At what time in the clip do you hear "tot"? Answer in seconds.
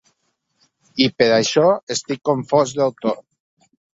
3.05-3.23